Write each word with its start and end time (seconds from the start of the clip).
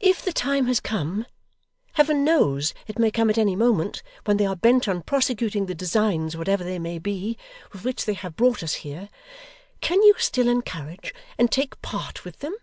'If 0.00 0.22
the 0.22 0.32
time 0.32 0.64
has 0.68 0.80
come 0.80 1.26
Heaven 1.92 2.24
knows 2.24 2.72
it 2.86 2.98
may 2.98 3.10
come 3.10 3.28
at 3.28 3.36
any 3.36 3.54
moment 3.54 4.02
when 4.24 4.38
they 4.38 4.46
are 4.46 4.56
bent 4.56 4.88
on 4.88 5.02
prosecuting 5.02 5.66
the 5.66 5.74
designs, 5.74 6.34
whatever 6.38 6.64
they 6.64 6.78
may 6.78 6.98
be, 6.98 7.36
with 7.70 7.84
which 7.84 8.06
they 8.06 8.14
have 8.14 8.34
brought 8.34 8.62
us 8.62 8.76
here, 8.76 9.10
can 9.82 10.00
you 10.04 10.14
still 10.16 10.48
encourage, 10.48 11.14
and 11.36 11.52
take 11.52 11.82
part 11.82 12.24
with 12.24 12.38
them? 12.38 12.54